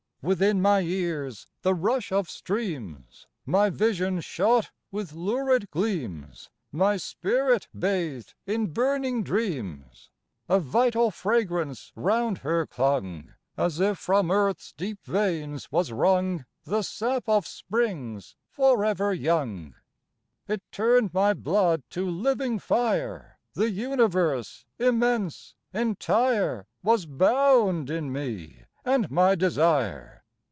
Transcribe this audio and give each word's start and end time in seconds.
Within 0.23 0.61
my 0.61 0.81
ears 0.81 1.47
the 1.63 1.73
rush 1.73 2.11
of 2.11 2.29
streams, 2.29 3.25
My 3.43 3.71
vision 3.71 4.21
shot 4.21 4.69
with 4.91 5.13
lurid 5.13 5.71
gleams, 5.71 6.47
My 6.71 6.97
spirit 6.97 7.67
bathed 7.75 8.35
in 8.45 8.67
burning 8.67 9.23
dreams! 9.23 10.11
A 10.47 10.59
vital 10.59 11.09
fragrance 11.09 11.91
round 11.95 12.37
her 12.45 12.67
clung, 12.67 13.33
As 13.57 13.79
if 13.79 13.97
from 13.97 14.29
earth's 14.29 14.73
deep 14.73 15.03
veins 15.05 15.71
was 15.71 15.91
wrung 15.91 16.45
The 16.65 16.83
sap 16.83 17.27
of 17.27 17.47
springs 17.47 18.35
for 18.47 18.85
ever 18.85 19.15
young. 19.15 19.73
It 20.47 20.61
turned 20.71 21.15
my 21.15 21.33
blood 21.33 21.81
to 21.89 22.07
living 22.07 22.59
fire, 22.59 23.39
The 23.55 23.71
universe 23.71 24.65
immense, 24.77 25.55
entire, 25.73 26.67
Was 26.83 27.07
bound 27.07 27.89
in 27.89 28.13
me, 28.13 28.65
and 28.83 29.11
my 29.11 29.35
desire. 29.35 30.17